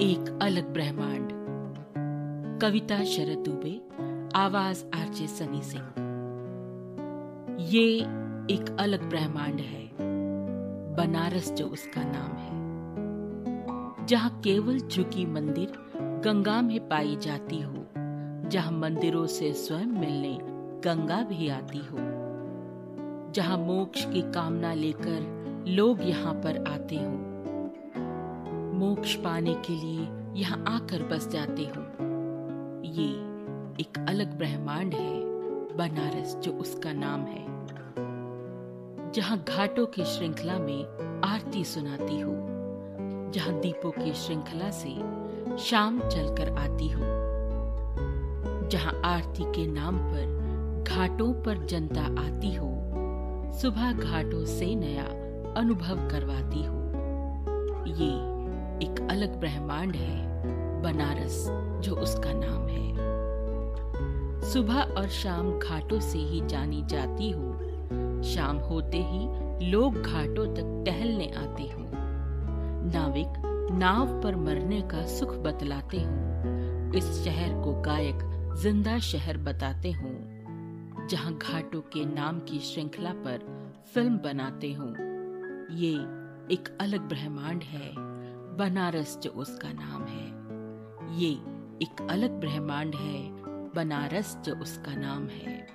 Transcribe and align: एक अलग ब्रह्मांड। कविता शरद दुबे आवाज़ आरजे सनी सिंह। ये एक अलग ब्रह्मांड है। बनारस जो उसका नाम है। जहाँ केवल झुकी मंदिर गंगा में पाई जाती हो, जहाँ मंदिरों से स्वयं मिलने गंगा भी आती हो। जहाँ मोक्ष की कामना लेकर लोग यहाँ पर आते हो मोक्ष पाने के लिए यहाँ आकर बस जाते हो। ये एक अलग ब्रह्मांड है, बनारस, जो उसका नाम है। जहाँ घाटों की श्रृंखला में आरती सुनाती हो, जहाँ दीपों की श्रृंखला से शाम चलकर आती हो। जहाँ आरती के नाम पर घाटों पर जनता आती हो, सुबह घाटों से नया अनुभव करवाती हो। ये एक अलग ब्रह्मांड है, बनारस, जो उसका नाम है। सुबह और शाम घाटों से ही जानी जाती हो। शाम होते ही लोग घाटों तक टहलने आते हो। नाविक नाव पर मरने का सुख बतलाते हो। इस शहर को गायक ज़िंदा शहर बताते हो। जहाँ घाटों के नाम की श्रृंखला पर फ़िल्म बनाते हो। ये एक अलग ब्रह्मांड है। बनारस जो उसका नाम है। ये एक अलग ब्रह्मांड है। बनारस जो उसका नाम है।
एक 0.00 0.38
अलग 0.42 0.72
ब्रह्मांड। 0.72 1.28
कविता 2.60 3.04
शरद 3.04 3.38
दुबे 3.38 3.82
आवाज़ 4.34 4.84
आरजे 4.84 5.26
सनी 5.26 5.62
सिंह। 5.62 5.84
ये 7.60 7.98
एक 8.54 8.76
अलग 8.80 9.08
ब्रह्मांड 9.08 9.60
है। 9.60 9.90
बनारस 10.96 11.52
जो 11.52 11.66
उसका 11.66 12.02
नाम 12.04 12.36
है। 12.36 12.52
जहाँ 14.06 14.40
केवल 14.40 14.78
झुकी 14.78 15.26
मंदिर 15.26 15.72
गंगा 15.96 16.62
में 16.62 16.88
पाई 16.88 17.16
जाती 17.16 17.60
हो, 17.60 17.86
जहाँ 18.48 18.72
मंदिरों 18.72 19.26
से 19.26 19.52
स्वयं 19.52 19.86
मिलने 19.86 20.38
गंगा 20.84 21.22
भी 21.22 21.48
आती 21.48 21.78
हो। 21.78 21.98
जहाँ 23.32 23.58
मोक्ष 23.58 24.04
की 24.04 24.22
कामना 24.22 24.74
लेकर 24.74 25.42
लोग 25.68 25.98
यहाँ 26.02 26.34
पर 26.34 26.64
आते 26.68 26.96
हो 26.96 27.31
मोक्ष 28.82 29.14
पाने 29.14 29.54
के 29.54 29.72
लिए 29.72 30.08
यहाँ 30.34 30.64
आकर 30.68 31.02
बस 31.02 31.28
जाते 31.28 31.62
हो। 31.62 31.82
ये 32.84 33.08
एक 33.80 34.06
अलग 34.08 34.38
ब्रह्मांड 34.38 34.94
है, 34.94 35.20
बनारस, 35.76 36.36
जो 36.36 36.52
उसका 36.52 36.92
नाम 36.92 37.20
है। 37.20 37.42
जहाँ 39.12 39.44
घाटों 39.48 39.86
की 39.86 40.04
श्रृंखला 40.04 40.58
में 40.58 41.20
आरती 41.24 41.64
सुनाती 41.64 42.20
हो, 42.20 42.32
जहाँ 43.34 43.60
दीपों 43.60 43.90
की 43.90 44.12
श्रृंखला 44.12 44.70
से 44.70 44.94
शाम 45.58 46.00
चलकर 46.00 46.56
आती 46.58 46.88
हो। 46.88 47.00
जहाँ 48.68 49.00
आरती 49.04 49.44
के 49.44 49.66
नाम 49.66 49.98
पर 49.98 50.84
घाटों 50.88 51.32
पर 51.42 51.66
जनता 51.66 52.02
आती 52.02 52.54
हो, 52.54 52.74
सुबह 53.52 53.92
घाटों 53.92 54.44
से 54.44 54.74
नया 54.74 55.04
अनुभव 55.60 56.08
करवाती 56.08 56.64
हो। 56.64 56.82
ये 57.86 58.31
एक 58.82 59.08
अलग 59.10 59.40
ब्रह्मांड 59.40 59.96
है, 59.96 60.42
बनारस, 60.82 61.46
जो 61.84 61.96
उसका 61.96 62.32
नाम 62.32 62.68
है। 62.68 62.82
सुबह 64.50 64.80
और 64.80 65.08
शाम 65.08 65.58
घाटों 65.58 66.00
से 66.00 66.18
ही 66.18 66.46
जानी 66.46 66.82
जाती 66.82 67.30
हो। 67.30 67.52
शाम 68.22 68.56
होते 68.56 68.96
ही 68.96 69.42
लोग 69.70 70.02
घाटों 70.02 70.46
तक 70.54 70.84
टहलने 70.86 71.26
आते 71.26 71.62
हो। 71.62 71.90
नाविक 72.92 73.32
नाव 73.72 74.20
पर 74.22 74.36
मरने 74.36 74.80
का 74.80 75.06
सुख 75.06 75.36
बतलाते 75.36 75.96
हो। 75.96 76.92
इस 76.98 77.24
शहर 77.24 77.62
को 77.62 77.80
गायक 77.80 78.18
ज़िंदा 78.58 78.98
शहर 78.98 79.36
बताते 79.36 79.92
हो। 79.92 80.10
जहाँ 81.10 81.38
घाटों 81.38 81.80
के 81.80 82.04
नाम 82.04 82.38
की 82.38 82.58
श्रृंखला 82.58 83.10
पर 83.10 83.38
फ़िल्म 83.94 84.18
बनाते 84.18 84.72
हो। 84.72 84.86
ये 85.76 85.92
एक 86.54 86.78
अलग 86.80 87.08
ब्रह्मांड 87.08 87.62
है। 87.62 88.11
बनारस 88.56 89.18
जो 89.18 89.30
उसका 89.30 89.72
नाम 89.72 90.04
है। 90.04 90.32
ये 91.18 91.30
एक 91.82 92.08
अलग 92.10 92.40
ब्रह्मांड 92.40 92.94
है। 92.94 93.30
बनारस 93.74 94.36
जो 94.36 94.56
उसका 94.56 94.94
नाम 94.94 95.28
है। 95.28 95.71